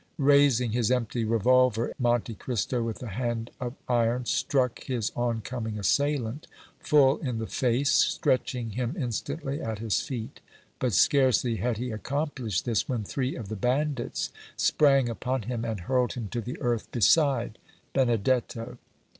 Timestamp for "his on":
4.85-5.41